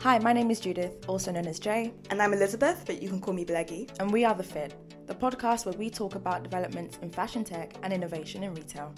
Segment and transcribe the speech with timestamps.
[0.00, 3.20] Hi, my name is Judith, also known as Jay, And I'm Elizabeth, but you can
[3.20, 3.90] call me Bleggy.
[3.98, 4.74] and we are The Fit,
[5.06, 8.94] the podcast where we talk about developments in fashion tech and innovation in retail.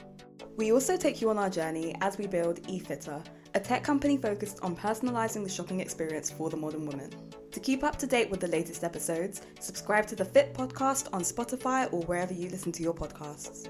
[0.56, 3.24] We also take you on our journey as we build eFitter,
[3.54, 7.10] a tech company focused on personalizing the shopping experience for the modern woman.
[7.50, 11.22] To keep up to date with the latest episodes, subscribe to the Fit podcast on
[11.22, 13.68] Spotify or wherever you listen to your podcasts.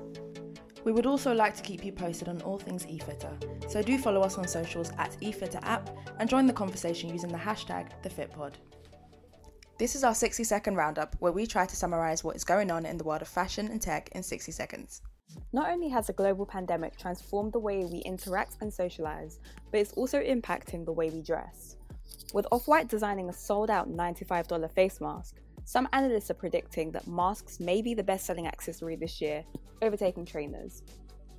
[0.84, 4.22] We would also like to keep you posted on all things eFitter, so do follow
[4.22, 8.54] us on socials at eFitter app and join the conversation using the hashtag TheFitPod.
[9.78, 12.86] This is our 60 second roundup where we try to summarize what is going on
[12.86, 15.02] in the world of fashion and tech in 60 seconds.
[15.52, 19.38] Not only has the global pandemic transformed the way we interact and socialize,
[19.70, 21.76] but it's also impacting the way we dress.
[22.32, 25.36] With Off White designing a sold out $95 face mask,
[25.70, 29.44] some analysts are predicting that masks may be the best selling accessory this year,
[29.82, 30.82] overtaking trainers.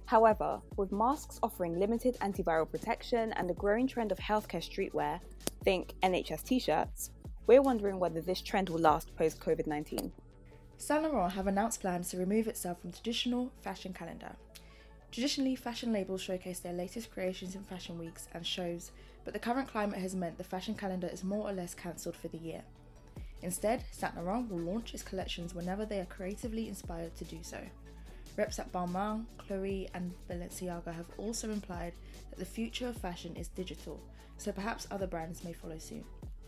[0.05, 5.19] However, with masks offering limited antiviral protection and a growing trend of healthcare streetwear,
[5.65, 7.11] think NHS t shirts,
[7.45, 10.13] we're wondering whether this trend will last post COVID 19.
[10.77, 14.37] Saint Laurent have announced plans to remove itself from traditional fashion calendar.
[15.11, 18.91] Traditionally, fashion labels showcase their latest creations in fashion weeks and shows,
[19.25, 22.29] but the current climate has meant the fashion calendar is more or less cancelled for
[22.29, 22.61] the year.
[23.43, 23.83] Instead,
[24.15, 27.57] Laurent will launch its collections whenever they are creatively inspired to do so.
[28.37, 31.93] Reps at Balmain, Chloe, and Balenciaga have also implied
[32.29, 33.99] that the future of fashion is digital,
[34.37, 36.05] so perhaps other brands may follow suit.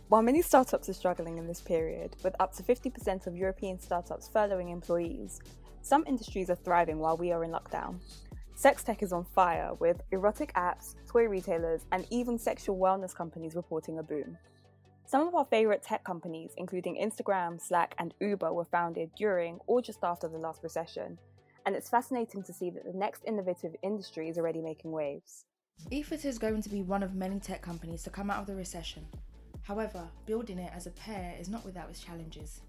[0.07, 4.29] While many startups are struggling in this period, with up to 50% of European startups
[4.33, 5.41] furloughing employees,
[5.81, 7.99] some industries are thriving while we are in lockdown.
[8.55, 13.55] Sex tech is on fire, with erotic apps, toy retailers, and even sexual wellness companies
[13.55, 14.37] reporting a boom.
[15.05, 19.81] Some of our favorite tech companies, including Instagram, Slack, and Uber, were founded during or
[19.81, 21.19] just after the last recession,
[21.65, 25.45] and it's fascinating to see that the next innovative industry is already making waves.
[25.91, 28.55] eFit is going to be one of many tech companies to come out of the
[28.55, 29.05] recession.
[29.61, 32.61] However, building it as a pair is not without its challenges.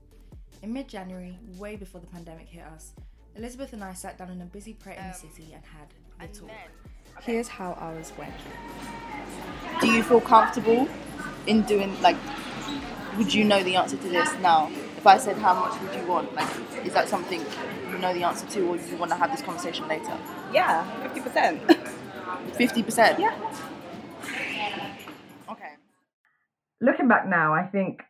[0.63, 2.93] In mid January, way before the pandemic hit us,
[3.37, 5.89] Elizabeth and I sat down in a busy Pret in the um, city and had
[6.21, 6.51] the talk.
[7.23, 8.33] Here's how ours went.
[9.81, 10.89] do you feel comfortable
[11.47, 12.17] in doing like
[13.17, 14.71] would you know the answer to this now?
[14.97, 16.35] If i said how much would you want?
[16.35, 16.49] Like
[16.85, 17.41] is that something
[17.91, 20.19] you know the answer to or do you want to have this conversation later?
[20.53, 20.85] Yeah,
[21.15, 21.61] 50%.
[22.57, 23.37] 50% Yeah.
[25.51, 25.73] okay.
[26.81, 28.03] Looking back now, I think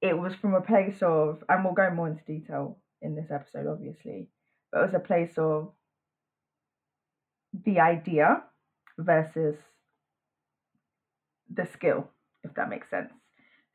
[0.00, 3.66] it was from a place of, and we'll go more into detail in this episode,
[3.66, 4.28] obviously,
[4.70, 5.72] but it was a place of
[7.64, 8.42] the idea
[8.98, 9.56] versus
[11.52, 12.08] the skill,
[12.44, 13.12] if that makes sense.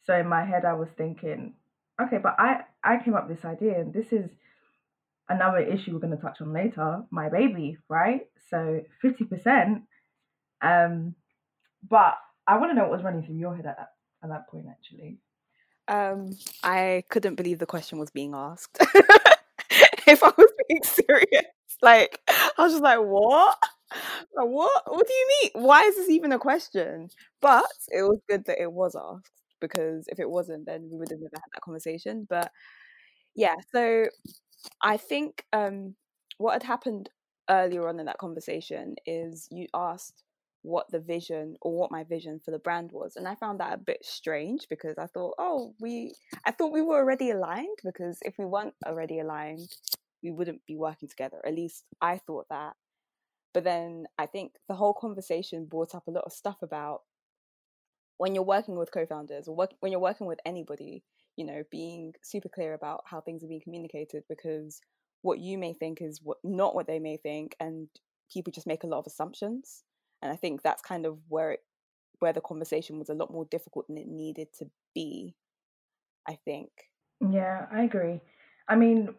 [0.06, 1.54] So in my head, I was thinking,
[2.02, 4.30] okay, but I I came up with this idea, and this is
[5.30, 7.04] another issue we're going to touch on later.
[7.10, 8.28] My baby, right?
[8.50, 9.84] So fifty percent.
[10.62, 11.16] Um,
[11.90, 12.16] but
[12.48, 13.90] I want to know what was running through your head at that,
[14.24, 15.18] at that point, actually.
[15.88, 18.78] Um, I couldn't believe the question was being asked.
[20.08, 21.46] if I was being serious,
[21.82, 23.58] like I was just like, "What?
[24.36, 24.84] Like, what?
[24.88, 25.64] What do you mean?
[25.66, 27.10] Why is this even a question?"
[27.42, 29.32] But it was good that it was asked
[29.62, 32.26] because if it wasn't, then we would have never had that conversation.
[32.30, 32.52] But
[33.36, 34.06] yeah, so
[34.82, 35.96] I think um,
[36.38, 37.10] what had happened
[37.50, 40.24] earlier on in that conversation is you asked
[40.62, 43.74] what the vision or what my vision for the brand was and i found that
[43.74, 46.14] a bit strange because i thought oh we
[46.46, 49.70] i thought we were already aligned because if we weren't already aligned
[50.24, 52.74] we wouldn't be working together at least i thought that
[53.54, 57.02] but then i think the whole conversation brought up a lot of stuff about
[58.18, 61.04] when you're working with co-founders or work, when you're working with anybody
[61.36, 64.82] you know being super clear about how things are being communicated because
[65.22, 67.88] what you may think is what not what they may think and
[68.32, 69.84] people just make a lot of assumptions
[70.22, 71.60] and i think that's kind of where it
[72.20, 75.36] where the conversation was a lot more difficult than it needed to be
[76.28, 76.70] i think
[77.32, 78.20] Yeah, I agree.
[78.68, 79.16] I mean,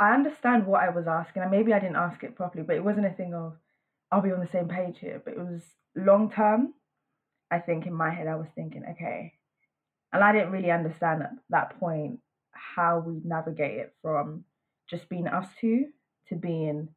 [0.00, 2.84] I understand what I was asking, and maybe I didn't ask it properly, but it
[2.84, 3.56] wasn't a thing of
[4.10, 5.62] I'll be on the same page here, but it was
[5.96, 6.74] long term.
[7.50, 9.32] I think in my head, I was thinking, okay,
[10.12, 12.20] and I didn't really understand at that point
[12.52, 14.44] how we navigate it from
[14.88, 15.86] just being us two
[16.28, 16.88] to being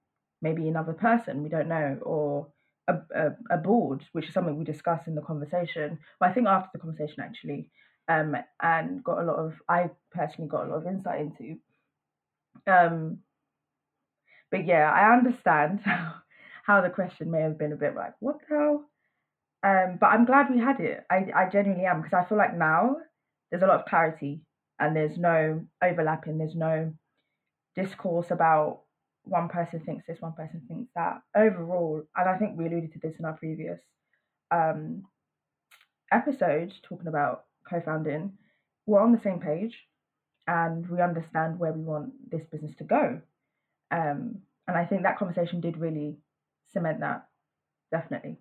[0.41, 2.47] maybe another person we don't know or
[2.87, 5.99] a, a, a board, which is something we discussed in the conversation.
[6.19, 7.69] But I think after the conversation, actually,
[8.07, 11.57] um, and got a lot of, I personally got a lot of insight into.
[12.67, 13.19] Um,
[14.49, 15.81] but yeah, I understand
[16.63, 18.85] how the question may have been a bit like, what the hell?
[19.63, 21.05] Um, but I'm glad we had it.
[21.09, 22.97] I, I genuinely am because I feel like now
[23.49, 24.41] there's a lot of clarity
[24.79, 26.93] and there's no overlapping, there's no
[27.75, 28.81] discourse about
[29.23, 31.21] one person thinks this, one person thinks that.
[31.35, 33.79] Overall, and I think we alluded to this in our previous
[34.49, 35.03] um,
[36.11, 38.33] episode talking about co-founding,
[38.85, 39.77] we're on the same page,
[40.47, 43.21] and we understand where we want this business to go.
[43.91, 46.17] Um, and I think that conversation did really
[46.71, 47.27] cement that,
[47.91, 48.37] definitely.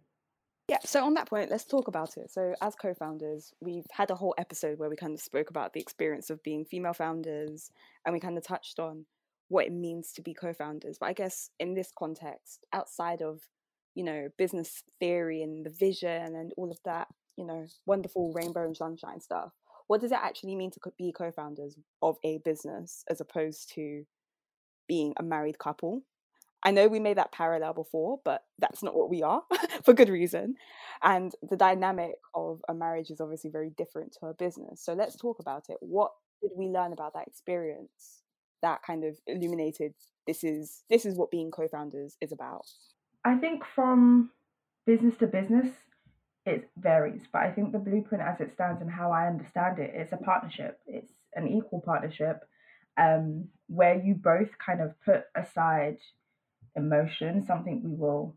[0.69, 2.31] Yeah, so on that point, let's talk about it.
[2.31, 5.73] So, as co founders, we've had a whole episode where we kind of spoke about
[5.73, 7.73] the experience of being female founders
[8.06, 9.05] and we kind of touched on
[9.49, 10.97] what it means to be co founders.
[11.00, 13.41] But I guess in this context, outside of,
[13.97, 18.64] you know, business theory and the vision and all of that, you know, wonderful rainbow
[18.64, 19.52] and sunshine stuff,
[19.90, 24.04] what does it actually mean to be co founders of a business as opposed to
[24.87, 26.04] being a married couple?
[26.62, 29.42] I know we made that parallel before, but that's not what we are
[29.82, 30.54] for good reason.
[31.02, 34.81] And the dynamic of a marriage is obviously very different to a business.
[34.81, 35.78] So let's talk about it.
[35.81, 38.22] What did we learn about that experience
[38.62, 39.94] that kind of illuminated
[40.25, 42.66] this is this is what being co-founders is about?
[43.25, 44.31] I think from
[44.87, 45.66] business to business
[46.46, 49.92] it varies, but I think the blueprint as it stands and how I understand it,
[49.94, 50.81] it's a partnership.
[50.87, 52.44] It's an equal partnership
[52.96, 55.98] um, where you both kind of put aside
[56.76, 58.34] emotion, something we will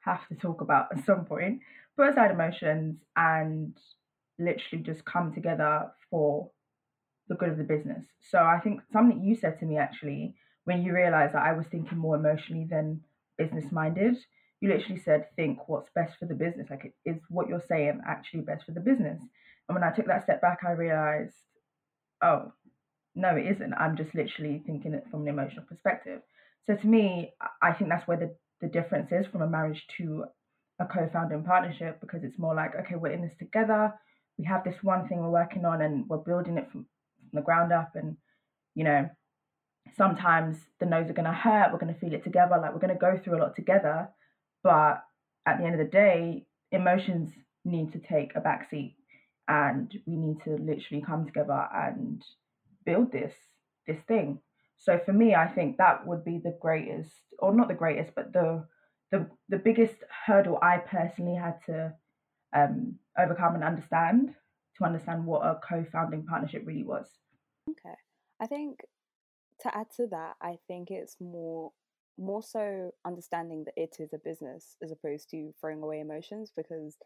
[0.00, 1.60] have to talk about at some point.
[1.96, 3.76] Put aside emotions and
[4.38, 6.50] literally just come together for
[7.28, 8.04] the good of the business.
[8.30, 10.34] So I think something you said to me actually,
[10.64, 13.00] when you realized that I was thinking more emotionally than
[13.38, 14.16] business minded,
[14.64, 16.68] you literally said, think what's best for the business.
[16.70, 19.20] Like, is what you're saying actually best for the business?
[19.68, 21.34] And when I took that step back, I realized,
[22.22, 22.50] oh,
[23.14, 23.74] no, it isn't.
[23.74, 26.22] I'm just literally thinking it from an emotional perspective.
[26.66, 30.24] So to me, I think that's where the, the difference is from a marriage to
[30.80, 33.92] a co-founding partnership because it's more like, okay, we're in this together.
[34.38, 36.86] We have this one thing we're working on and we're building it from,
[37.18, 37.96] from the ground up.
[37.96, 38.16] And,
[38.74, 39.10] you know,
[39.94, 41.70] sometimes the no's are going to hurt.
[41.70, 42.58] We're going to feel it together.
[42.58, 44.08] Like we're going to go through a lot together.
[44.64, 45.04] But
[45.46, 47.30] at the end of the day, emotions
[47.64, 48.96] need to take a backseat
[49.46, 52.22] and we need to literally come together and
[52.84, 53.34] build this
[53.86, 54.40] this thing
[54.76, 58.32] so for me, I think that would be the greatest, or not the greatest, but
[58.32, 58.66] the
[59.10, 59.96] the the biggest
[60.26, 61.94] hurdle I personally had to
[62.54, 64.34] um, overcome and understand
[64.76, 67.06] to understand what a co-founding partnership really was.
[67.70, 67.94] Okay,
[68.40, 68.80] I think
[69.60, 71.72] to add to that, I think it's more
[72.18, 76.96] more so understanding that it is a business as opposed to throwing away emotions because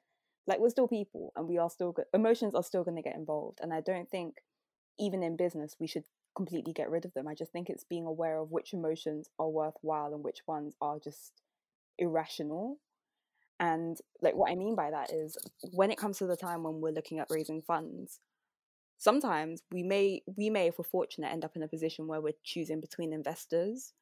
[0.46, 3.16] like we're still people and we are still go- emotions are still going to get
[3.16, 4.34] involved and i don't think
[4.98, 6.04] even in business we should
[6.38, 7.26] completely get rid of them.
[7.26, 10.98] I just think it's being aware of which emotions are worthwhile and which ones are
[11.02, 11.32] just
[11.98, 12.78] irrational.
[13.58, 15.36] And like what I mean by that is
[15.72, 18.20] when it comes to the time when we're looking at raising funds,
[18.98, 22.32] sometimes we may we may if we're fortunate end up in a position where we're
[22.44, 23.92] choosing between investors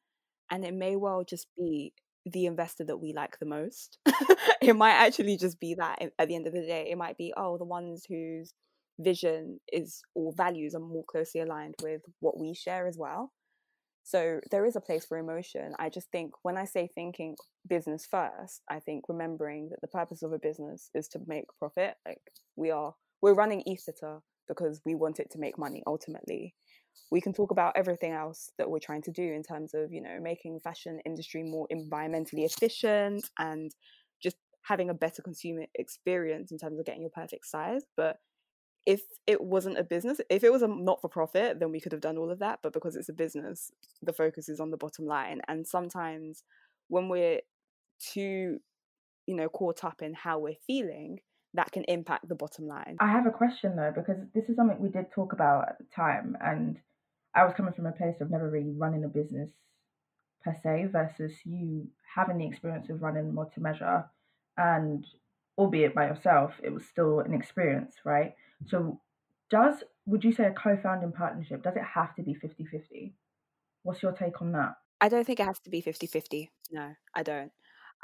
[0.51, 1.93] and it may well just be
[2.25, 3.99] the investor that we like the most.
[4.61, 6.87] it might actually just be that at the end of the day.
[6.91, 8.53] It might be, oh, the ones whose
[8.99, 13.31] vision is or values are more closely aligned with what we share as well.
[14.03, 15.73] So there is a place for emotion.
[15.79, 17.35] I just think when I say thinking
[17.67, 21.95] business first, I think remembering that the purpose of a business is to make profit.
[22.05, 22.21] Like
[22.55, 26.55] we are we're running eFitter because we want it to make money ultimately.
[27.09, 30.01] We can talk about everything else that we're trying to do in terms of, you
[30.01, 33.71] know, making fashion industry more environmentally efficient and
[34.21, 37.83] just having a better consumer experience in terms of getting your perfect size.
[37.95, 38.17] But
[38.85, 41.91] if it wasn't a business, if it was a not for profit, then we could
[41.91, 42.59] have done all of that.
[42.63, 45.41] But because it's a business, the focus is on the bottom line.
[45.47, 46.43] And sometimes
[46.87, 47.41] when we're
[47.99, 48.59] too,
[49.25, 51.19] you know, caught up in how we're feeling,
[51.57, 52.97] that can impact the bottom line.
[52.99, 55.85] I have a question though, because this is something we did talk about at the
[55.95, 56.37] time.
[56.41, 56.77] And
[57.35, 59.49] I was coming from a place of never really running a business
[60.43, 64.05] per se versus you having the experience of running more to measure
[64.57, 65.05] and
[65.57, 68.35] albeit by yourself, it was still an experience, right?
[68.67, 68.99] So,
[69.49, 73.13] does would you say a co-founding partnership does it have to be 50-50?
[73.83, 74.75] What's your take on that?
[74.99, 76.49] I don't think it has to be 50-50.
[76.71, 77.51] No, I don't.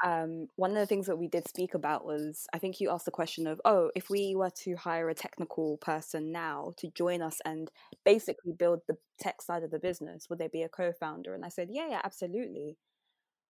[0.02, 3.04] Um, one of the things that we did speak about was I think you asked
[3.04, 7.22] the question of, oh, if we were to hire a technical person now to join
[7.22, 7.70] us and
[8.04, 11.34] basically build the tech side of the business, would they be a co founder?
[11.34, 12.76] And I said, yeah, yeah, absolutely.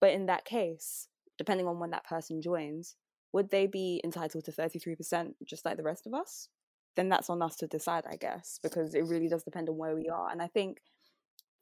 [0.01, 2.95] But in that case, depending on when that person joins,
[3.33, 6.49] would they be entitled to 33% just like the rest of us?
[6.95, 9.95] then that's on us to decide, I guess, because it really does depend on where
[9.95, 10.29] we are.
[10.31, 10.77] And I think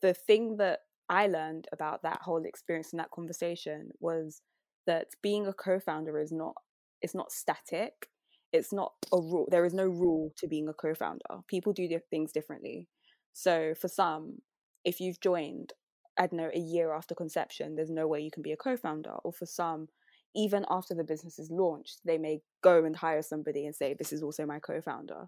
[0.02, 4.42] the thing that I learned about that whole experience and that conversation was
[4.88, 6.56] that being a co-founder is not
[7.02, 8.08] it's not static.
[8.54, 9.48] It's not a rule.
[9.52, 11.42] There is no rule to being a co-founder.
[11.48, 12.88] People do things differently.
[13.34, 14.38] So for some,
[14.86, 15.74] if you've joined,
[16.18, 19.16] I don't know, a year after conception, there's no way you can be a co-founder.
[19.24, 19.88] Or for some,
[20.36, 24.14] even after the business is launched, they may go and hire somebody and say, This
[24.14, 25.28] is also my co founder.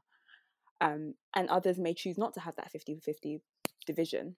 [0.81, 3.41] Um, and others may choose not to have that 50 50
[3.85, 4.35] division.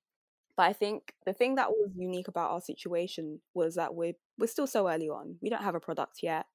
[0.57, 4.47] But I think the thing that was unique about our situation was that we're, we're
[4.47, 5.35] still so early on.
[5.41, 6.47] We don't have a product yet.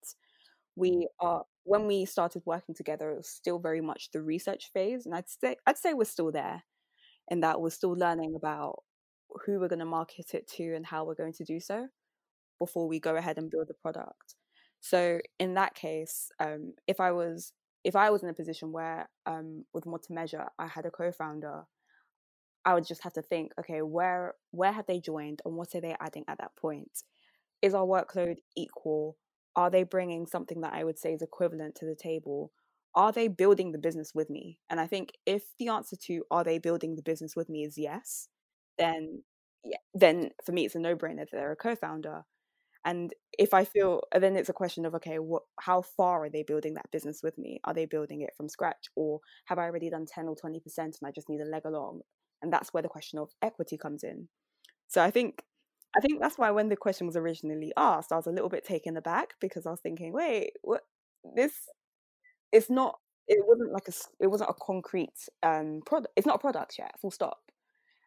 [0.75, 5.06] We are when we started working together, it was still very much the research phase,
[5.06, 6.64] and I'd say I'd say we're still there,
[7.28, 8.82] in that we're still learning about
[9.47, 11.88] who we're going to market it to and how we're going to do so
[12.59, 14.35] before we go ahead and build the product.
[14.80, 17.52] So in that case, um, if I was
[17.85, 20.90] if I was in a position where um, with more to measure, I had a
[20.90, 21.64] co-founder,
[22.64, 25.81] I would just have to think, okay, where where have they joined and what are
[25.81, 27.02] they adding at that point?
[27.62, 29.16] Is our workload equal?
[29.57, 32.52] Are they bringing something that I would say is equivalent to the table?
[32.95, 34.59] Are they building the business with me?
[34.71, 37.78] And I think if the answer to are they building the business with me is
[37.78, 38.28] yes,
[38.78, 39.23] then
[39.64, 42.25] yeah, then for me it's a no-brainer that they're a co-founder.
[42.85, 46.31] And if I feel, uh, then it's a question of okay, what, how far are
[46.31, 47.61] they building that business with me?
[47.64, 50.99] Are they building it from scratch, or have I already done ten or twenty percent
[51.00, 52.02] and I just need a leg along?
[52.42, 54.28] And that's where the question of equity comes in.
[54.88, 55.42] So I think
[55.96, 58.64] I think that's why when the question was originally asked, I was a little bit
[58.64, 60.82] taken aback because I was thinking, wait, what
[61.37, 61.52] this
[62.50, 66.40] it's not it wasn't like a it wasn't a concrete um product it's not a
[66.40, 67.38] product yet, full stop.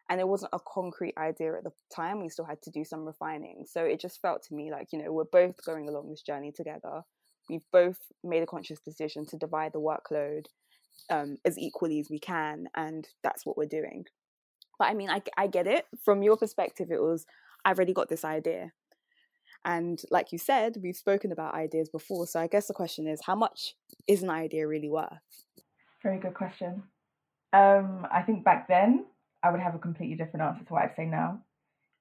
[0.08, 2.20] And it wasn't a concrete idea at the time.
[2.20, 3.64] We still had to do some refining.
[3.66, 6.52] So it just felt to me like, you know, we're both going along this journey
[6.52, 7.02] together.
[7.50, 10.46] We've both made a conscious decision to divide the workload
[11.10, 12.68] um, as equally as we can.
[12.76, 14.04] And that's what we're doing.
[14.78, 15.86] But I mean, I, I get it.
[16.04, 17.26] From your perspective, it was
[17.64, 18.72] I've already got this idea.
[19.64, 22.26] And like you said, we've spoken about ideas before.
[22.26, 23.74] So I guess the question is, how much
[24.06, 25.18] is an idea really worth?
[26.02, 26.84] Very good question.
[27.52, 29.06] Um, I think back then
[29.42, 31.40] I would have a completely different answer to what I say now.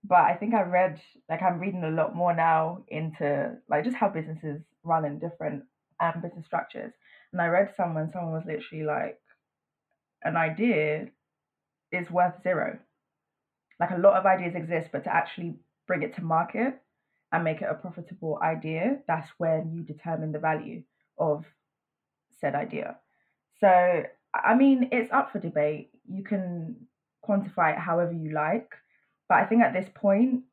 [0.03, 3.97] But I think I read, like, I'm reading a lot more now into like just
[3.97, 5.63] how businesses run in different
[5.99, 6.93] um, business structures.
[7.31, 9.19] And I read someone, someone was literally like,
[10.23, 11.07] an idea
[11.95, 12.79] is worth zero
[13.79, 15.55] like a lot of ideas exist, but to actually
[15.87, 16.81] bring it to market
[17.31, 20.83] and make it a profitable idea, that's when you determine the value
[21.17, 21.45] of
[22.39, 22.97] said idea.
[23.59, 25.89] So, I mean, it's up for debate.
[26.09, 26.75] You can
[27.27, 28.69] quantify it however you like.
[29.27, 30.43] But I think at this point,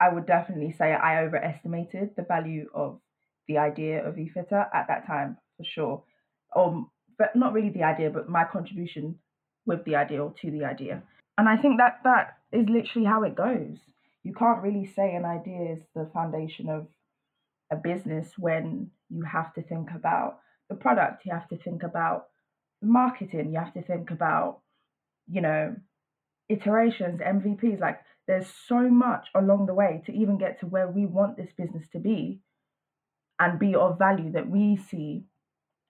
[0.00, 2.98] I would definitely say I overestimated the value of
[3.46, 6.02] the idea of eFitter at that time, for sure.
[6.56, 9.18] Um, but not really the idea, but my contribution
[9.66, 11.02] with the idea or to the idea.
[11.38, 13.78] And I think that that is literally how it goes.
[14.22, 16.86] You can't really say an idea is the foundation of
[17.70, 20.38] a business when you have to think about
[20.68, 22.26] the product, you have to think about
[22.82, 24.60] marketing, you have to think about,
[25.30, 25.74] you know,
[26.48, 27.80] iterations, MVPs.
[27.80, 31.50] Like there's so much along the way to even get to where we want this
[31.56, 32.40] business to be
[33.38, 35.24] and be of value that we see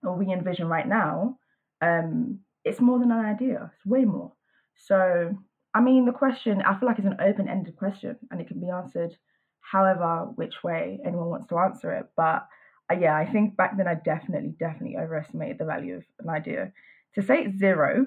[0.02, 1.38] or we envision right now.
[1.80, 4.32] Um, it's more than an idea, it's way more.
[4.74, 5.36] So
[5.74, 8.60] I mean, the question, I feel like it's an open ended question and it can
[8.60, 9.16] be answered
[9.62, 12.06] however, which way anyone wants to answer it.
[12.16, 12.46] But
[12.90, 16.72] uh, yeah, I think back then I definitely, definitely overestimated the value of an idea.
[17.14, 18.06] To say it's zero,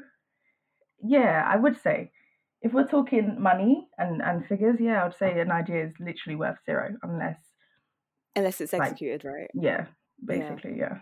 [1.03, 2.11] yeah, I would say.
[2.61, 6.35] If we're talking money and, and figures, yeah, I would say an idea is literally
[6.35, 7.37] worth zero unless.
[8.35, 9.51] Unless it's executed, like, right?
[9.53, 9.85] Yeah,
[10.23, 10.89] basically, yeah.
[10.91, 10.97] yeah.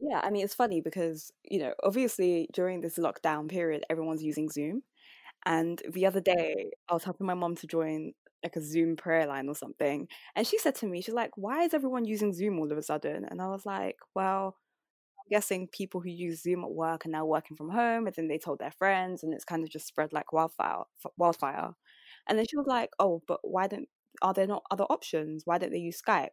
[0.00, 4.48] Yeah, I mean, it's funny because, you know, obviously during this lockdown period, everyone's using
[4.48, 4.82] Zoom.
[5.46, 8.12] And the other day, I was helping my mom to join
[8.44, 10.08] like a Zoom prayer line or something.
[10.36, 12.82] And she said to me, she's like, why is everyone using Zoom all of a
[12.82, 13.26] sudden?
[13.26, 14.56] And I was like, well,
[15.18, 18.06] I'm guessing people who use Zoom at work are now working from home.
[18.06, 20.84] And then they told their friends, and it's kind of just spread like wildfire.
[21.18, 21.72] wildfire.
[22.28, 23.88] And then she was like, oh, but why don't,
[24.22, 25.42] are there not other options?
[25.46, 26.30] Why don't they use Skype?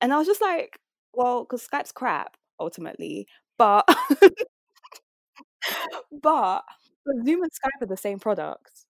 [0.00, 0.78] And I was just like,
[1.14, 3.26] well, because Skype's crap ultimately.
[3.58, 3.86] But,
[6.12, 6.62] but
[7.24, 8.86] Zoom and Skype are the same products.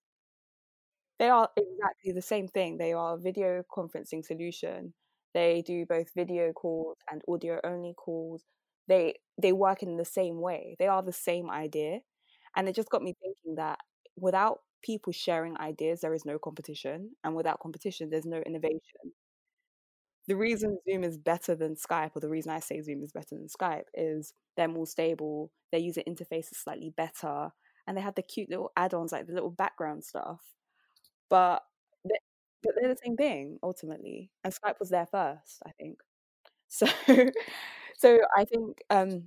[1.19, 2.77] They are exactly the same thing.
[2.77, 4.93] They are a video conferencing solution.
[5.33, 8.43] They do both video calls and audio only calls.
[8.87, 10.75] They they work in the same way.
[10.79, 11.99] They are the same idea.
[12.55, 13.79] And it just got me thinking that
[14.17, 17.11] without people sharing ideas, there is no competition.
[17.23, 19.13] And without competition, there's no innovation.
[20.27, 23.35] The reason Zoom is better than Skype, or the reason I say Zoom is better
[23.35, 27.51] than Skype, is they're more stable, their user interface is slightly better,
[27.87, 30.41] and they have the cute little add-ons like the little background stuff.
[31.29, 31.63] But
[32.05, 32.15] they,
[32.63, 35.99] but they're the same thing ultimately and skype was there first i think.
[36.69, 36.87] So
[37.97, 39.25] so i think um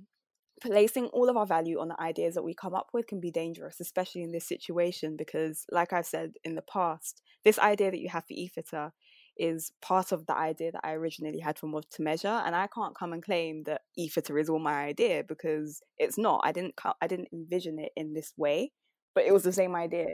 [0.61, 3.31] placing all of our value on the ideas that we come up with can be
[3.31, 7.99] dangerous especially in this situation because like i've said in the past this idea that
[8.01, 8.91] you have for efitter
[9.39, 12.67] is part of the idea that I originally had from what to measure, and I
[12.67, 16.41] can't come and claim that eFitter is all my idea because it's not.
[16.43, 18.71] I didn't I didn't envision it in this way,
[19.15, 20.07] but it was the same idea.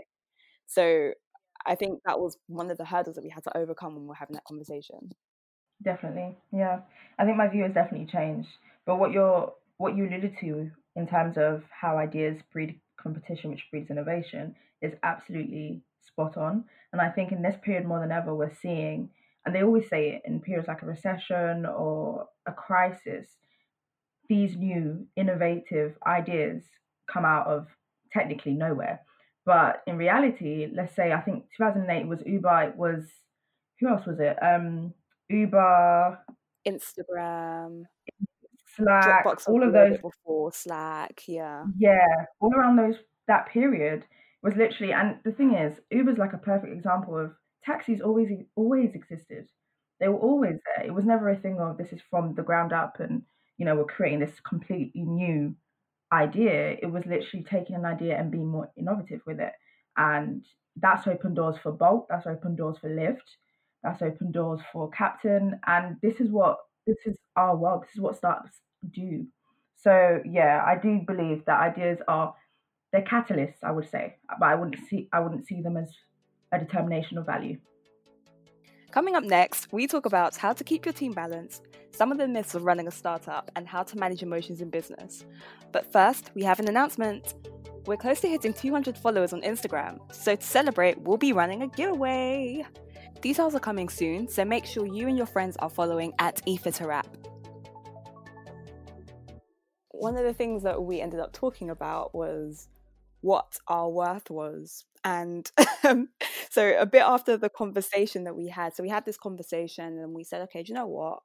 [0.67, 1.12] So
[1.65, 4.10] I think that was one of the hurdles that we had to overcome when we
[4.10, 5.12] were having that conversation.
[5.84, 6.82] Definitely, yeah.
[7.17, 8.50] I think my view has definitely changed.
[8.86, 13.65] But what you're what you alluded to in terms of how ideas breed competition, which
[13.72, 16.66] breeds innovation, is absolutely spot on.
[16.92, 19.10] And I think in this period more than ever, we're seeing,
[19.46, 23.28] and they always say it in periods like a recession or a crisis,
[24.30, 26.64] these new innovative ideas
[27.12, 27.68] come out of
[28.12, 29.02] technically nowhere.
[29.46, 33.06] But in reality, let's say I think 2008 was Uber, it was
[33.80, 34.38] who else was it?
[34.42, 34.94] Um,
[35.30, 36.20] Uber,
[36.68, 37.84] Instagram,
[38.76, 41.66] Slack, all of those before Slack, yeah.
[41.78, 42.96] Yeah, all around those
[43.28, 44.06] that period
[44.46, 47.32] was literally, and the thing is, Uber's like a perfect example of
[47.66, 49.48] taxis always always existed.
[50.00, 50.86] They were always there.
[50.86, 53.24] It was never a thing of this is from the ground up, and
[53.58, 55.56] you know we're creating this completely new
[56.14, 56.78] idea.
[56.80, 59.54] It was literally taking an idea and being more innovative with it,
[59.98, 62.06] and that's opened doors for Bolt.
[62.08, 63.28] That's opened doors for Lyft.
[63.82, 67.82] That's opened doors for Kapten, and this is what this is our world.
[67.82, 68.60] This is what startups
[68.92, 69.25] do.
[69.75, 72.36] So yeah, I do believe that ideas are
[72.96, 75.92] they're catalysts, I would say, but I wouldn't see I wouldn't see them as
[76.54, 77.58] a determination of value.
[78.92, 82.28] Coming up next, we talk about how to keep your team balanced, some of the
[82.28, 85.25] myths of running a startup, and how to manage emotions in business.
[85.74, 87.34] But first, we have an announcement.
[87.86, 91.68] We're close to hitting 200 followers on Instagram, so to celebrate, we'll be running a
[91.68, 92.66] giveaway.
[93.20, 97.06] Details are coming soon, so make sure you and your friends are following at eFitterApp
[99.98, 102.68] one of the things that we ended up talking about was
[103.25, 104.86] what our worth was.
[105.03, 105.50] And
[105.84, 106.10] um,
[106.51, 110.13] so, a bit after the conversation that we had, so we had this conversation and
[110.13, 111.20] we said, okay, do you know what?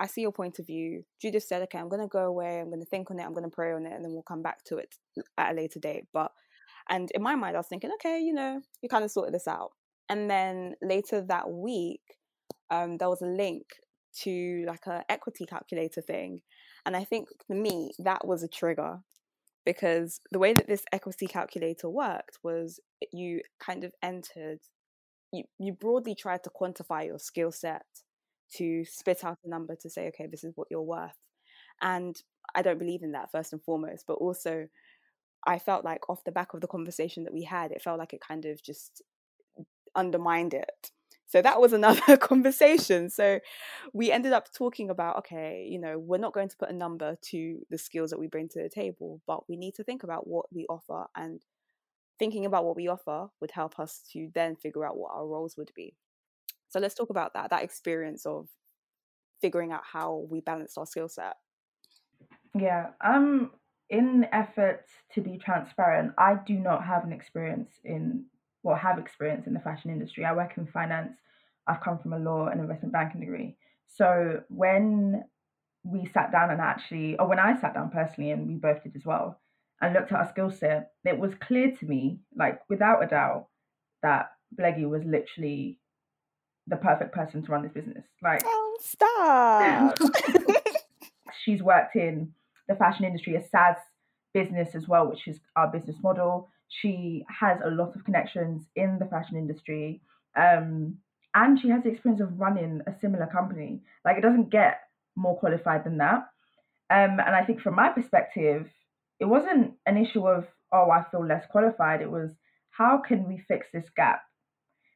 [0.00, 1.02] I see your point of view.
[1.20, 3.34] Judith said, okay, I'm going to go away, I'm going to think on it, I'm
[3.34, 4.94] going to pray on it, and then we'll come back to it
[5.36, 6.04] at a later date.
[6.12, 6.30] But,
[6.88, 9.48] and in my mind, I was thinking, okay, you know, you kind of sorted this
[9.48, 9.70] out.
[10.08, 12.00] And then later that week,
[12.70, 13.64] um, there was a link
[14.20, 16.40] to like a equity calculator thing
[16.88, 19.00] and I think for me, that was a trigger
[19.68, 22.80] because the way that this equity calculator worked was
[23.12, 24.60] you kind of entered,
[25.30, 27.84] you, you broadly tried to quantify your skill set
[28.54, 31.18] to spit out a number to say, okay, this is what you're worth.
[31.82, 32.16] And
[32.54, 34.68] I don't believe in that first and foremost, but also
[35.46, 38.14] I felt like off the back of the conversation that we had, it felt like
[38.14, 39.02] it kind of just
[39.94, 40.90] undermined it.
[41.28, 43.10] So that was another conversation.
[43.10, 43.38] So
[43.92, 47.16] we ended up talking about okay, you know, we're not going to put a number
[47.30, 50.26] to the skills that we bring to the table, but we need to think about
[50.26, 51.42] what we offer and
[52.18, 55.56] thinking about what we offer would help us to then figure out what our roles
[55.56, 55.94] would be.
[56.70, 58.48] So let's talk about that that experience of
[59.40, 61.36] figuring out how we balance our skill set.
[62.58, 63.50] Yeah, um
[63.90, 68.24] in efforts to be transparent, I do not have an experience in
[68.68, 70.26] well, have experience in the fashion industry.
[70.26, 71.16] I work in finance.
[71.66, 73.56] I've come from a law and investment banking degree.
[73.86, 75.24] So when
[75.84, 78.94] we sat down and actually, or when I sat down personally, and we both did
[78.94, 79.40] as well,
[79.80, 83.46] and looked at our skill set, it was clear to me, like without a doubt,
[84.02, 85.78] that Bleggy was literally
[86.66, 88.04] the perfect person to run this business.
[88.22, 89.98] Like, oh, stop.
[91.44, 92.32] she's worked in
[92.68, 93.76] the fashion industry, a SaaS
[94.34, 96.50] business as well, which is our business model.
[96.68, 100.00] She has a lot of connections in the fashion industry.
[100.36, 100.98] Um,
[101.34, 103.80] and she has the experience of running a similar company.
[104.04, 104.80] Like it doesn't get
[105.16, 106.28] more qualified than that.
[106.90, 108.68] Um, and I think from my perspective,
[109.20, 112.00] it wasn't an issue of, oh, I feel less qualified.
[112.00, 112.30] It was,
[112.70, 114.22] how can we fix this gap?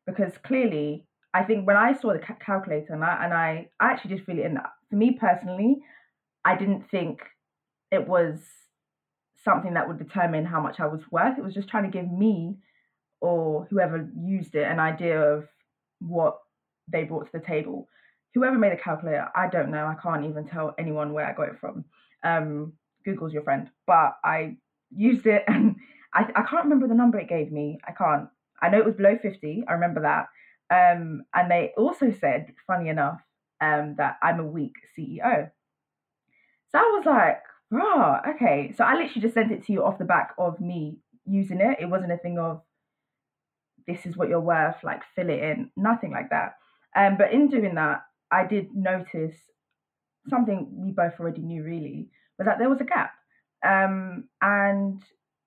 [0.06, 3.92] Because clearly, I think when I saw the ca- calculator and I, and I, I
[3.92, 4.70] actually did feel it in that.
[4.90, 5.78] For me personally,
[6.44, 7.20] I didn't think
[7.90, 8.40] it was
[9.44, 11.38] something that would determine how much I was worth.
[11.38, 12.56] It was just trying to give me
[13.20, 15.46] or whoever used it an idea of
[16.00, 16.38] what
[16.90, 17.88] they brought to the table.
[18.34, 19.86] Whoever made the calculator, I don't know.
[19.86, 21.84] I can't even tell anyone where I got it from.
[22.24, 22.72] Um,
[23.04, 24.56] Google's your friend, but I
[24.90, 25.76] used it and
[26.14, 27.78] I, I can't remember the number it gave me.
[27.86, 28.28] I can't.
[28.60, 29.64] I know it was below 50.
[29.68, 30.26] I remember that.
[30.70, 33.20] Um, and they also said, funny enough,
[33.60, 35.50] um, that I'm a weak CEO.
[36.70, 37.42] So I was like,
[37.72, 38.74] Oh, okay.
[38.76, 41.78] So I literally just sent it to you off the back of me using it.
[41.80, 42.62] It wasn't a thing of
[43.86, 46.54] this is what you're worth, like fill it in, nothing like that.
[46.94, 49.36] Um, but in doing that, I did notice
[50.28, 53.12] something we both already knew really was that there was a gap.
[53.66, 55.02] Um, and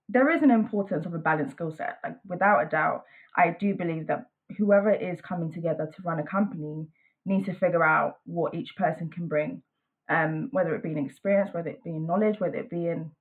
[0.09, 1.99] there is an importance of a balanced skill set.
[2.03, 3.03] Like without a doubt,
[3.35, 6.87] I do believe that whoever is coming together to run a company
[7.25, 9.61] needs to figure out what each person can bring,
[10.09, 13.11] um, whether it be in experience, whether it be in knowledge, whether it be in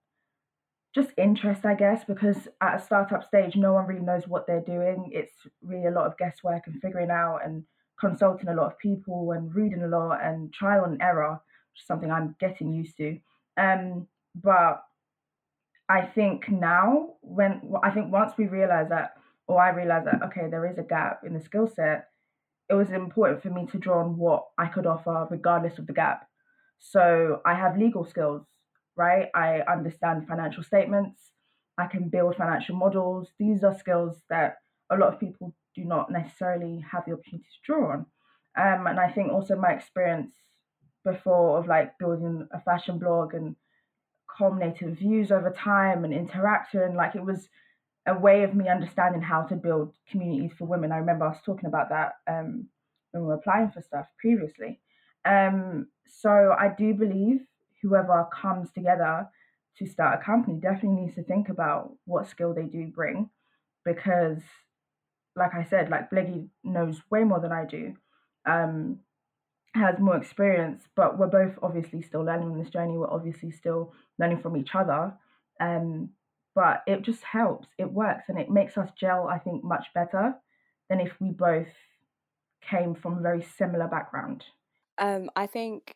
[0.95, 4.61] just interest, I guess, because at a startup stage, no one really knows what they're
[4.61, 5.11] doing.
[5.13, 7.65] It's really a lot of guesswork and figuring out and
[7.99, 11.33] consulting a lot of people and reading a lot and trial and error,
[11.73, 13.19] which is something I'm getting used to.
[13.57, 14.07] Um,
[14.41, 14.85] but
[15.89, 19.15] I think now, when I think once we realize that,
[19.47, 22.09] or I realized that, okay, there is a gap in the skill set,
[22.71, 25.93] it was important for me to draw on what I could offer regardless of the
[25.93, 26.29] gap.
[26.79, 28.47] So I have legal skills
[28.97, 29.29] right?
[29.35, 31.21] I understand financial statements.
[31.79, 33.29] I can build financial models.
[33.39, 34.57] These are skills that
[34.91, 38.07] a lot of people do not necessarily have the opportunity to draw on.
[38.57, 40.33] Um, and I think also my experience
[41.05, 43.57] before of like building a fashion blog and
[44.39, 47.49] culminating views over time and interaction, like it was
[48.07, 50.93] a way of me understanding how to build communities for women.
[50.93, 52.69] I remember I was talking about that um,
[53.11, 54.81] when we were applying for stuff previously.
[55.25, 57.41] Um, so I do believe
[57.83, 59.29] whoever comes together
[59.79, 63.29] to start a company definitely needs to think about what skill they do bring
[63.85, 64.39] because
[65.37, 67.95] like I said, like Bleggy knows way more than I do,
[68.47, 69.01] um,
[69.75, 72.97] has more experience, but we're both obviously still learning on this journey.
[72.97, 75.13] We're obviously still learning from each other.
[75.61, 76.11] Um,
[76.55, 77.67] but it just helps.
[77.79, 80.35] It works and it makes us gel, I think, much better
[80.89, 81.67] than if we both
[82.63, 84.45] came from a very similar background.
[84.99, 85.95] Um, I think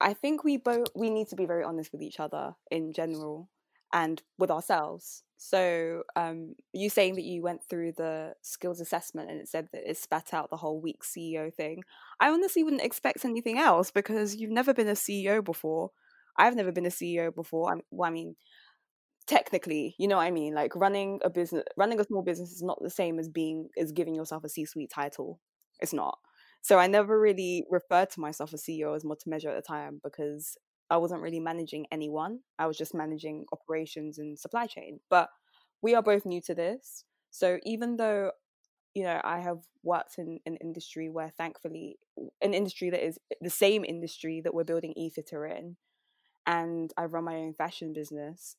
[0.00, 3.48] I think we both we need to be very honest with each other in general
[3.92, 5.22] and with ourselves.
[5.36, 9.88] So, um, you saying that you went through the skills assessment and it said that
[9.90, 11.82] it spat out the whole weak CEO thing.
[12.20, 15.90] I honestly wouldn't expect anything else because you've never been a CEO before.
[16.38, 17.72] I've never been a CEO before.
[17.74, 18.36] I, well, I mean,
[19.26, 20.54] technically, you know what I mean.
[20.54, 23.92] Like running a business, running a small business is not the same as being as
[23.92, 25.40] giving yourself a C-suite title.
[25.80, 26.18] It's not.
[26.62, 30.00] So I never really referred to myself as CEO as to measure at the time
[30.02, 30.56] because
[30.88, 32.40] I wasn't really managing anyone.
[32.58, 35.00] I was just managing operations and supply chain.
[35.10, 35.28] But
[35.82, 37.04] we are both new to this.
[37.30, 38.30] So even though,
[38.94, 41.98] you know, I have worked in an industry where thankfully
[42.40, 45.76] an industry that is the same industry that we're building eFitter in,
[46.46, 48.56] and I run my own fashion business,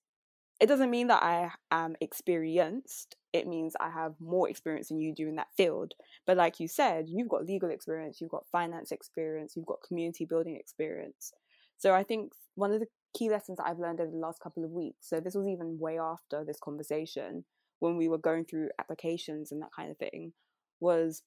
[0.59, 3.15] it doesn't mean that I am experienced.
[3.33, 5.93] It means I have more experience than you do in that field.
[6.25, 10.25] But like you said, you've got legal experience, you've got finance experience, you've got community
[10.25, 11.33] building experience.
[11.77, 12.87] So I think one of the
[13.17, 15.79] key lessons that I've learned over the last couple of weeks, so this was even
[15.79, 17.45] way after this conversation,
[17.79, 20.33] when we were going through applications and that kind of thing,
[20.79, 21.23] was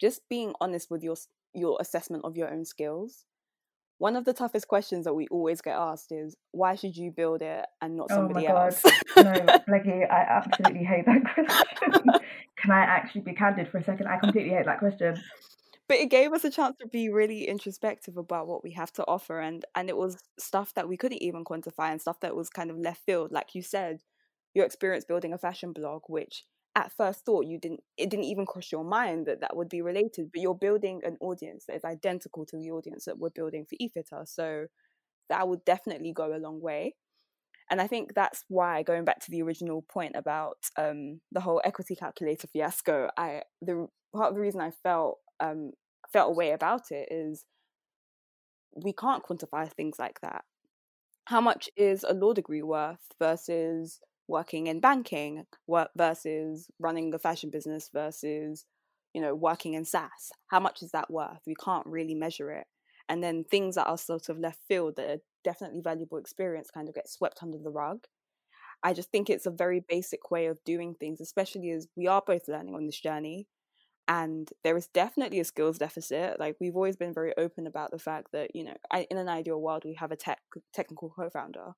[0.00, 1.16] just being honest with your
[1.52, 3.26] your assessment of your own skills
[4.04, 7.40] one of the toughest questions that we always get asked is why should you build
[7.40, 8.82] it and not somebody oh my else?
[9.14, 9.24] God.
[9.24, 12.02] no, Blakey, eh, I absolutely hate that question.
[12.58, 14.06] Can I actually be candid for a second?
[14.06, 15.18] I completely hate that question.
[15.88, 19.04] But it gave us a chance to be really introspective about what we have to
[19.08, 22.50] offer and and it was stuff that we couldn't even quantify and stuff that was
[22.50, 23.32] kind of left field.
[23.32, 24.02] Like you said,
[24.52, 26.44] your experience building a fashion blog, which
[26.76, 29.80] at first thought you didn't it didn't even cross your mind that that would be
[29.80, 33.64] related but you're building an audience that is identical to the audience that we're building
[33.64, 34.66] for efitter so
[35.28, 36.94] that would definitely go a long way.
[37.70, 41.62] And i think that's why going back to the original point about um, the whole
[41.64, 45.72] equity calculator fiasco i the part of the reason i felt um,
[46.12, 47.44] felt a way about it is
[48.74, 50.44] we can't quantify things like that.
[51.26, 55.44] How much is a law degree worth versus working in banking
[55.96, 58.64] versus running a fashion business versus
[59.12, 61.40] you know working in SaaS how much is that worth?
[61.46, 62.66] We can't really measure it.
[63.08, 66.88] And then things that are sort of left field that are definitely valuable experience kind
[66.88, 68.06] of get swept under the rug.
[68.82, 72.22] I just think it's a very basic way of doing things especially as we are
[72.26, 73.46] both learning on this journey
[74.06, 76.38] and there is definitely a skills deficit.
[76.38, 78.74] Like we've always been very open about the fact that you know
[79.10, 80.40] in an ideal world we have a tech
[80.72, 81.72] technical co-founder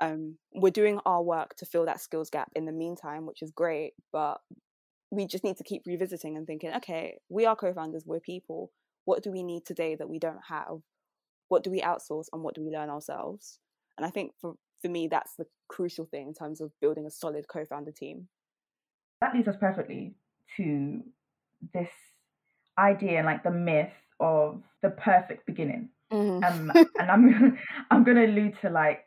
[0.00, 3.50] um, we're doing our work to fill that skills gap in the meantime, which is
[3.50, 3.92] great.
[4.12, 4.40] But
[5.10, 8.70] we just need to keep revisiting and thinking, okay, we are co-founders, we're people.
[9.04, 10.78] What do we need today that we don't have?
[11.48, 13.58] What do we outsource and what do we learn ourselves?
[13.96, 17.10] And I think for, for me, that's the crucial thing in terms of building a
[17.10, 18.28] solid co-founder team.
[19.20, 20.14] That leads us perfectly
[20.56, 21.02] to
[21.74, 21.90] this
[22.78, 25.90] idea and like the myth of the perfect beginning.
[26.12, 26.44] Mm-hmm.
[26.44, 27.58] Um, and I'm
[27.90, 29.04] I'm gonna allude to like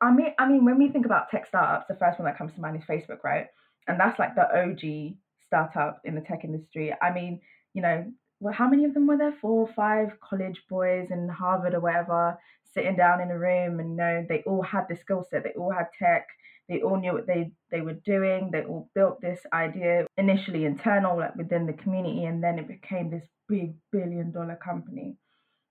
[0.00, 2.54] I mean I mean when we think about tech startups, the first one that comes
[2.54, 3.46] to mind is Facebook, right?
[3.86, 6.94] And that's like the OG startup in the tech industry.
[7.00, 7.40] I mean,
[7.74, 8.06] you know,
[8.40, 9.34] well, how many of them were there?
[9.40, 12.38] Four or five college boys in Harvard or whatever,
[12.72, 15.42] sitting down in a room, and know they all had the skill set.
[15.42, 16.26] They all had tech.
[16.68, 18.50] They all knew what they they were doing.
[18.52, 23.10] They all built this idea initially internal, like within the community, and then it became
[23.10, 25.16] this big billion dollar company.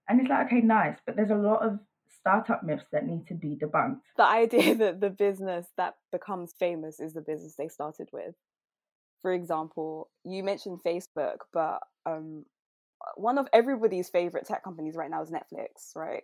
[0.10, 1.80] And it's like, okay, nice, but there's a lot of
[2.28, 4.02] startup myths that need to be debunked.
[4.18, 8.36] The idea that the business that becomes famous is the business they started with.
[9.22, 12.46] For example, you mentioned Facebook, but um,
[13.16, 16.24] one of everybody's favorite tech companies right now is Netflix, right?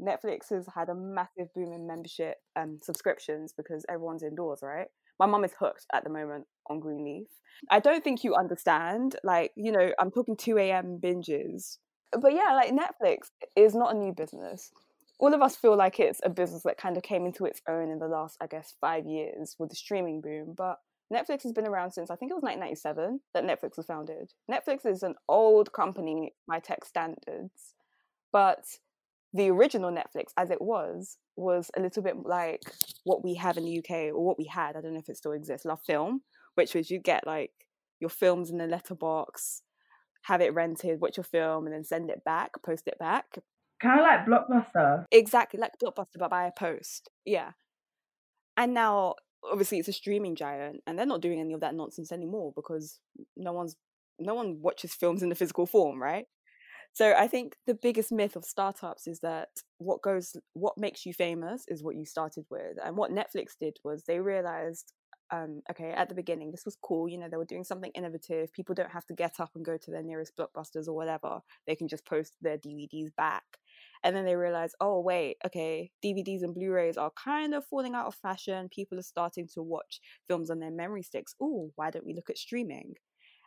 [0.00, 4.86] Netflix has had a massive boom in membership and subscriptions because everyone's indoors, right?
[5.20, 7.26] My mum is hooked at the moment on Greenleaf.
[7.70, 9.16] I don't think you understand.
[9.22, 10.98] Like, you know, I'm talking 2 a.m.
[11.02, 11.78] binges.
[12.18, 14.70] But yeah, like Netflix is not a new business.
[15.18, 17.90] All of us feel like it's a business that kind of came into its own
[17.90, 20.54] in the last, I guess, five years with the streaming boom.
[20.56, 20.78] But
[21.12, 24.32] Netflix has been around since I think it was 1997 that Netflix was founded.
[24.50, 27.74] Netflix is an old company by tech standards,
[28.32, 28.64] but
[29.32, 32.62] the original Netflix, as it was, was a little bit like
[33.02, 34.76] what we have in the UK or what we had.
[34.76, 35.66] I don't know if it still exists.
[35.66, 36.18] LoveFilm,
[36.54, 37.50] which was you get like
[38.00, 39.62] your films in the letterbox,
[40.22, 43.38] have it rented, watch your film, and then send it back, post it back.
[43.80, 45.04] Kind of like Blockbuster.
[45.10, 47.10] Exactly, like Blockbuster, but by a post.
[47.24, 47.52] Yeah.
[48.56, 49.14] And now,
[49.50, 53.00] obviously, it's a streaming giant, and they're not doing any of that nonsense anymore because
[53.36, 53.76] no one's
[54.18, 56.26] no one watches films in the physical form, right?
[56.92, 61.12] So I think the biggest myth of startups is that what goes what makes you
[61.12, 62.76] famous is what you started with.
[62.84, 64.92] And what Netflix did was they realized
[65.30, 67.08] um, okay, at the beginning, this was cool.
[67.08, 68.52] You know, they were doing something innovative.
[68.52, 71.40] People don't have to get up and go to their nearest blockbusters or whatever.
[71.66, 73.42] They can just post their DVDs back.
[74.04, 77.94] And then they realize, oh, wait, okay, DVDs and Blu rays are kind of falling
[77.94, 78.68] out of fashion.
[78.70, 81.34] People are starting to watch films on their memory sticks.
[81.40, 82.96] Oh, why don't we look at streaming?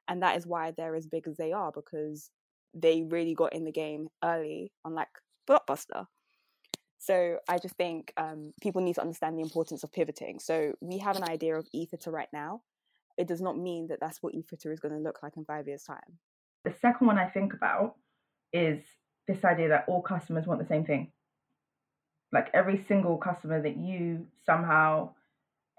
[0.07, 2.31] And that is why they're as big as they are because
[2.73, 5.09] they really got in the game early, unlike
[5.47, 6.07] Blockbuster.
[6.97, 10.39] So I just think um, people need to understand the importance of pivoting.
[10.39, 12.61] So we have an idea of eFitter right now.
[13.17, 15.67] It does not mean that that's what eFitter is going to look like in five
[15.67, 16.19] years' time.
[16.65, 17.95] The second one I think about
[18.51, 18.79] is
[19.27, 21.11] this idea that all customers want the same thing.
[22.31, 25.11] Like every single customer that you somehow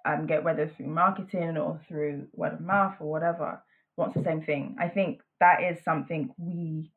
[0.07, 3.63] um, get, whether through marketing or through word of mouth or whatever,
[3.97, 4.77] wants the same thing.
[4.81, 6.91] I think that is something we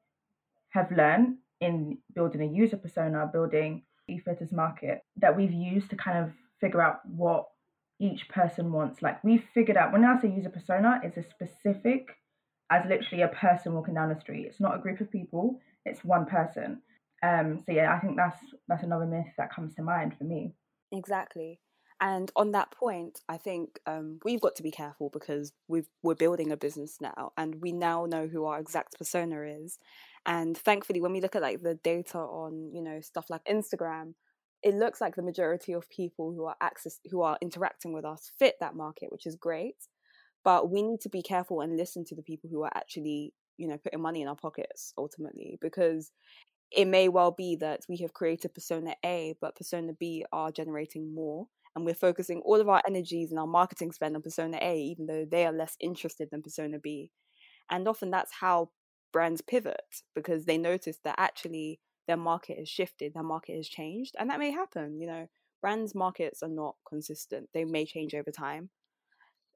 [0.70, 6.18] have learned in building a user persona, building eFitters market that we've used to kind
[6.18, 7.48] of figure out what
[8.00, 9.02] each person wants.
[9.02, 12.08] Like we've figured out when I say user persona, it's a specific
[12.72, 14.46] as literally a person walking down the street.
[14.46, 16.82] It's not a group of people, it's one person.
[17.24, 20.54] Um, so yeah, I think that's that's another myth that comes to mind for me.
[20.91, 21.60] Exactly.
[22.02, 26.15] And on that point, I think um, we've got to be careful because we've, we're
[26.15, 29.78] building a business now, and we now know who our exact persona is.
[30.26, 34.15] And thankfully, when we look at like the data on you know stuff like Instagram,
[34.63, 38.32] it looks like the majority of people who are access who are interacting with us
[38.38, 39.76] fit that market, which is great.
[40.44, 43.68] But we need to be careful and listen to the people who are actually you
[43.68, 46.12] know putting money in our pockets ultimately because
[46.72, 51.14] it may well be that we have created persona A, but persona B are generating
[51.14, 54.78] more and we're focusing all of our energies and our marketing spend on persona A,
[54.78, 57.12] even though they are less interested than persona B.
[57.70, 58.70] And often that's how
[59.14, 64.16] brands pivot because they notice that actually their market has shifted, their market has changed,
[64.20, 65.00] and that may happen.
[65.00, 65.28] You know,
[65.62, 68.70] brands' markets are not consistent, they may change over time,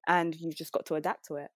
[0.08, 1.52] and you've just got to adapt to it.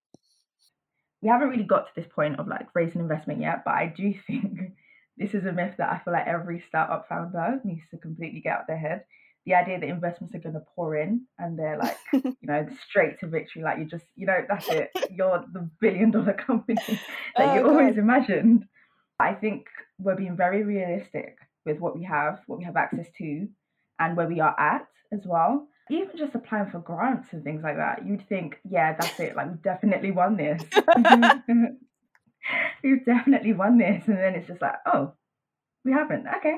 [1.22, 4.14] We haven't really got to this point of like raising investment yet, but I do
[4.28, 4.74] think
[5.18, 8.54] this is a myth that I feel like every startup founder needs to completely get
[8.54, 9.04] out their head
[9.46, 13.20] the idea that investments are going to pour in and they're like, you know, straight
[13.20, 13.64] to victory.
[13.64, 14.92] Like you just, you know, that's it.
[15.12, 17.70] You're the billion dollar company that oh, you God.
[17.70, 18.66] always imagined.
[19.20, 19.66] I think
[19.98, 23.48] we're being very realistic with what we have, what we have access to,
[24.00, 25.68] and where we are at as well.
[25.90, 29.36] Even just applying for grants and things like that, you'd think, yeah, that's it.
[29.36, 30.62] Like we've definitely won this.
[32.84, 35.14] we've definitely won this, and then it's just like, oh,
[35.84, 36.28] we haven't.
[36.38, 36.58] Okay.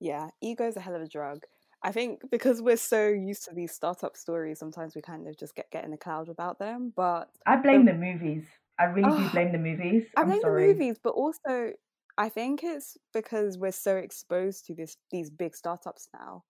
[0.00, 1.44] Yeah, ego's a hell of a drug.
[1.84, 5.54] I think because we're so used to these startup stories, sometimes we kind of just
[5.54, 6.92] get, get in the cloud about them.
[6.94, 8.44] But I blame the, the movies.
[8.78, 10.04] I really oh, do blame the movies.
[10.16, 11.72] I blame the movies, but also
[12.18, 16.44] I think it's because we're so exposed to this these big startups now.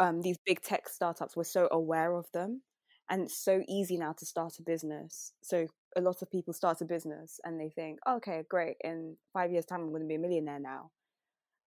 [0.00, 2.62] Um, these big tech startups, we're so aware of them,
[3.10, 5.32] and it's so easy now to start a business.
[5.42, 8.76] So a lot of people start a business and they think, oh, okay, great.
[8.84, 10.90] In five years' time, I'm going to be a millionaire now.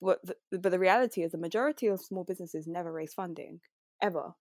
[0.02, 3.62] But the, but the reality is, the majority of small businesses never raise funding,
[4.02, 4.34] ever,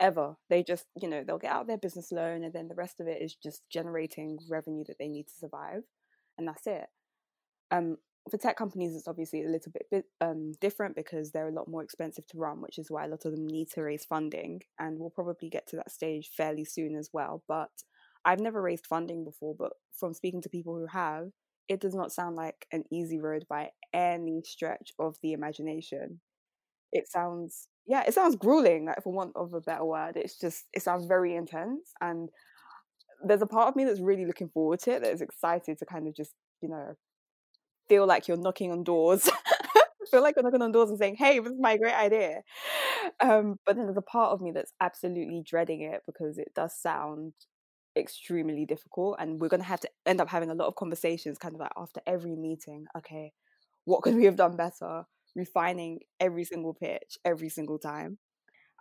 [0.00, 0.36] ever.
[0.50, 3.08] They just, you know, they'll get out their business loan, and then the rest of
[3.08, 5.84] it is just generating revenue that they need to survive.
[6.38, 6.86] and that's it.
[7.70, 11.52] Um, for tech companies, it's obviously a little bit, bit um, different because they're a
[11.52, 14.04] lot more expensive to run, which is why a lot of them need to raise
[14.04, 14.62] funding.
[14.78, 17.42] And we'll probably get to that stage fairly soon as well.
[17.48, 17.70] But
[18.24, 21.30] I've never raised funding before, but from speaking to people who have,
[21.68, 26.20] it does not sound like an easy road by any stretch of the imagination.
[26.92, 30.16] It sounds, yeah, it sounds grueling, like for want of a better word.
[30.16, 31.92] It's just, it sounds very intense.
[32.00, 32.28] And
[33.24, 35.86] there's a part of me that's really looking forward to it, that is excited to
[35.86, 36.94] kind of just, you know,
[37.90, 39.28] feel like you're knocking on doors.
[40.10, 42.42] feel like you're knocking on doors and saying, "Hey, this is my great idea."
[43.20, 46.74] Um, but then there's a part of me that's absolutely dreading it because it does
[46.80, 47.32] sound
[47.96, 51.54] extremely difficult, and we're gonna have to end up having a lot of conversations, kind
[51.54, 52.86] of like after every meeting.
[52.96, 53.32] Okay,
[53.84, 55.04] what could we have done better?
[55.34, 58.18] Refining every single pitch every single time.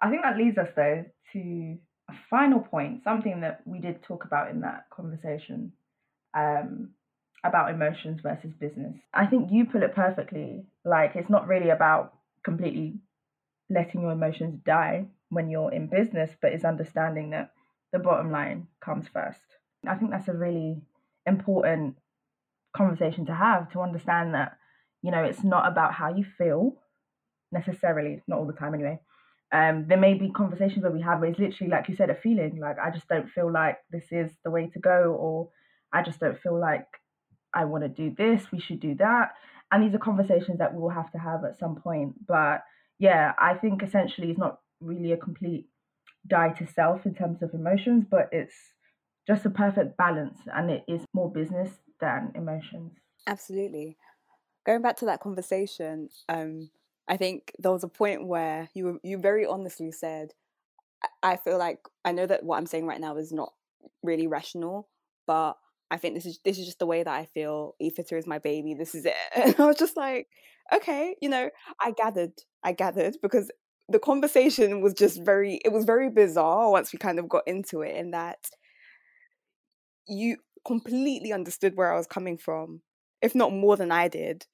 [0.02, 1.78] I think that leads us though to
[2.10, 5.74] a final point, something that we did talk about in that conversation.
[6.36, 6.92] Um,
[7.44, 8.96] about emotions versus business.
[9.14, 10.66] I think you put it perfectly.
[10.84, 13.00] Like, it's not really about completely
[13.70, 17.52] letting your emotions die when you're in business, but it's understanding that
[17.94, 19.40] the bottom line comes first.
[19.88, 20.82] I think that's a really
[21.26, 21.96] important
[22.76, 24.58] conversation to have to understand that,
[25.02, 26.76] you know, it's not about how you feel
[27.52, 29.00] necessarily, not all the time anyway.
[29.52, 32.16] Um, there may be conversations where we have where it's literally like you said, a
[32.16, 35.50] feeling like I just don't feel like this is the way to go, or
[35.92, 36.86] I just don't feel like
[37.54, 39.34] I want to do this, we should do that.
[39.72, 42.26] And these are conversations that we will have to have at some point.
[42.28, 42.64] But
[42.98, 45.68] yeah, I think essentially it's not really a complete
[46.28, 48.56] die to self in terms of emotions, but it's
[49.28, 51.70] just a perfect balance and it is more business
[52.02, 52.94] than emotions.
[53.28, 53.98] Absolutely.
[54.66, 56.70] Going back to that conversation, um,
[57.08, 60.34] I think there was a point where you you very honestly said,
[61.24, 63.54] I feel like I know that what I'm saying right now is not
[64.04, 64.90] really rational,
[65.26, 65.58] but
[65.92, 67.76] I think this is this is just the way that I feel.
[67.82, 68.74] eFitter is my baby.
[68.74, 69.14] This is it.
[69.36, 70.28] And I was just like,
[70.74, 71.50] okay, you know,
[71.82, 73.52] I gathered, I gathered because
[73.88, 77.82] the conversation was just very it was very bizarre once we kind of got into
[77.82, 78.38] it in that
[80.08, 82.82] you completely understood where I was coming from,
[83.22, 84.46] if not more than I did.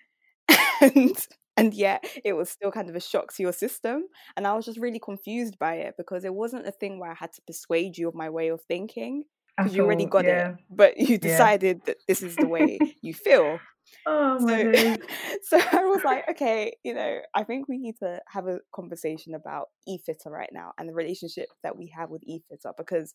[0.82, 1.16] and
[1.58, 4.04] and yet it was still kind of a shock to your system
[4.36, 7.16] and i was just really confused by it because it wasn't a thing where i
[7.16, 9.24] had to persuade you of my way of thinking
[9.58, 10.50] because you already got yeah.
[10.50, 11.84] it, but you decided yeah.
[11.88, 13.60] that this is the way you feel.
[14.08, 14.98] Oh my
[15.44, 18.60] so, so I was like, okay, you know, I think we need to have a
[18.74, 23.14] conversation about eFitter right now and the relationship that we have with eFitter because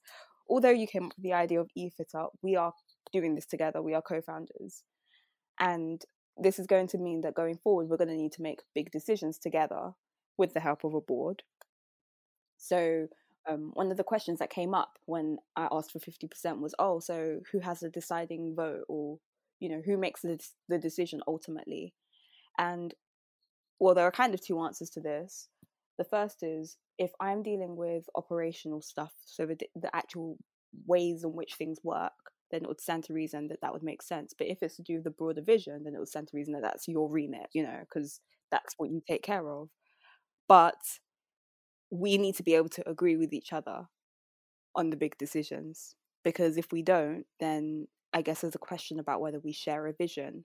[0.48, 2.72] although you came up with the idea of eFitter, we are
[3.12, 3.83] doing this together.
[3.83, 4.83] We are co-founders,
[5.59, 6.03] and
[6.37, 8.90] this is going to mean that going forward, we're going to need to make big
[8.90, 9.92] decisions together
[10.37, 11.42] with the help of a board.
[12.57, 13.09] So
[13.48, 17.00] um, one of the questions that came up when I asked for 50% was, oh,
[17.00, 19.18] so who has the deciding vote or,
[19.61, 21.94] you know, who makes the, the decision ultimately?
[22.59, 22.94] And,
[23.79, 25.48] well, there are kind of two answers to this.
[25.98, 30.37] The first is if I'm dealing with operational stuff, so the, the actual
[30.87, 32.12] ways in which things work,
[32.50, 34.35] then it would stand to reason that that would make sense.
[34.37, 36.53] But if it's to do with the broader vision, then it would stand to reason
[36.55, 39.68] that that's your remit, you know, because that's what you take care of.
[40.48, 40.74] But
[41.90, 43.87] we need to be able to agree with each other
[44.74, 49.20] on the big decisions because if we don't then i guess there's a question about
[49.20, 50.44] whether we share a vision.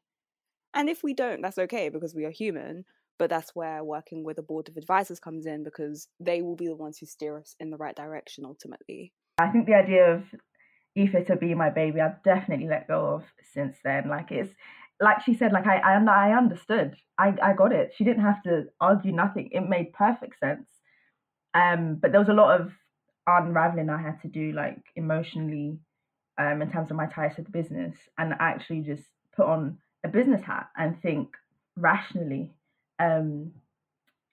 [0.74, 2.84] And if we don't that's okay because we are human
[3.18, 6.68] but that's where working with a board of advisors comes in because they will be
[6.68, 9.14] the ones who steer us in the right direction ultimately.
[9.38, 10.24] I think the idea of
[10.98, 14.10] eFitter be my baby i've definitely let go of since then.
[14.10, 14.54] Like it's
[15.00, 16.96] like she said like i i, I understood.
[17.18, 17.94] I i got it.
[17.96, 19.50] She didn't have to argue nothing.
[19.54, 20.68] It made perfect sense
[21.56, 22.72] um, but there was a lot of
[23.26, 25.80] unraveling I had to do, like emotionally,
[26.38, 29.04] um, in terms of my ties to the business, and actually just
[29.36, 31.30] put on a business hat and think
[31.78, 32.52] rationally.
[33.00, 33.54] Um,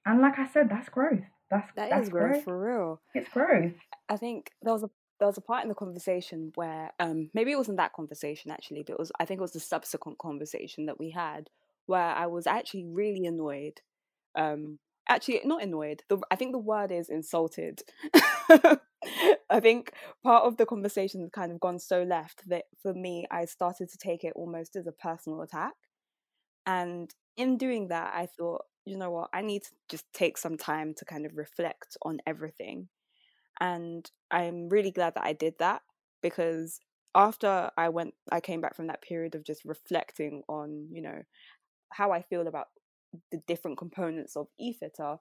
[0.04, 1.22] and like I said, that's growth.
[1.50, 3.00] That's that that's is growth, growth for real.
[3.14, 3.74] It's growth.
[4.08, 7.52] I think there was a there was a part in the conversation where um, maybe
[7.52, 10.86] it wasn't that conversation actually, but it was I think it was the subsequent conversation
[10.86, 11.50] that we had
[11.86, 13.80] where I was actually really annoyed
[14.34, 17.82] um, actually not annoyed the, i think the word is insulted.
[19.50, 23.26] I think part of the conversation has kind of gone so left that for me
[23.30, 25.74] i started to take it almost as a personal attack.
[26.66, 29.30] And in doing that i thought you know what?
[29.32, 32.88] I need to just take some time to kind of reflect on everything.
[33.60, 35.82] And i'm really glad that i did that
[36.22, 36.80] because
[37.14, 41.22] after i went i came back from that period of just reflecting on you know
[41.92, 42.68] how i feel about
[43.30, 45.18] the different components of eFitter,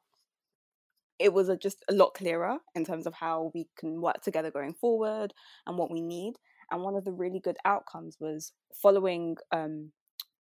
[1.20, 4.52] it was a, just a lot clearer in terms of how we can work together
[4.52, 5.34] going forward
[5.68, 6.34] and what we need.
[6.72, 9.92] And one of the really good outcomes was following um,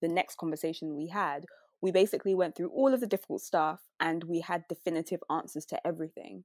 [0.01, 1.45] the next conversation we had,
[1.81, 5.87] we basically went through all of the difficult stuff and we had definitive answers to
[5.87, 6.43] everything.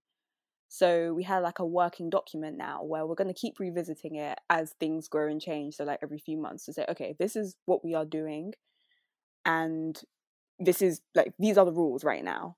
[0.69, 4.39] So we had like a working document now where we're going to keep revisiting it
[4.51, 5.77] as things grow and change.
[5.77, 8.53] So, like every few months to say, okay, this is what we are doing.
[9.45, 10.01] And
[10.59, 12.57] this is like, these are the rules right now.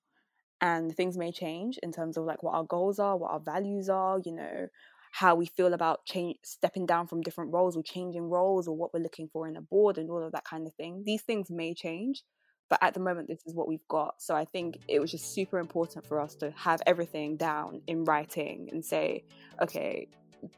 [0.60, 3.88] And things may change in terms of like what our goals are, what our values
[3.88, 4.66] are, you know,
[5.12, 8.92] how we feel about change, stepping down from different roles or changing roles or what
[8.92, 11.04] we're looking for in a board and all of that kind of thing.
[11.06, 12.24] These things may change
[12.68, 15.32] but at the moment this is what we've got so i think it was just
[15.32, 19.24] super important for us to have everything down in writing and say
[19.60, 20.06] okay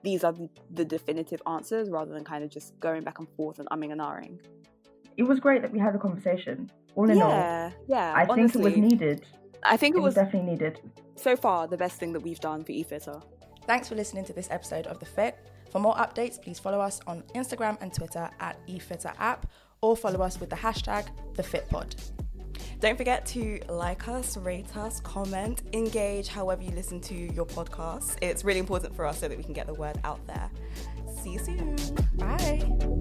[0.03, 3.59] these are the, the definitive answers rather than kind of just going back and forth
[3.59, 4.39] and umming and ahhing
[5.21, 6.57] It was great that we had the conversation.
[6.97, 9.19] All in yeah yeah all, I think it was needed.
[9.75, 10.75] i think It it was was definitely needed.
[11.27, 13.19] so far the best thing that we've done for eFitter
[13.71, 15.35] Thanks for listening to this episode of The Fit.
[15.71, 19.41] For more updates, please follow us on Instagram and Twitter at eFitterApp
[19.83, 21.05] or follow us with the hashtag
[21.37, 21.89] TheFitPod.
[22.81, 28.17] Don't forget to like us, rate us, comment, engage however you listen to your podcast.
[28.29, 30.49] It's really important for us so that we can get the word out there.
[31.23, 31.77] See you soon.
[32.17, 33.01] Bye.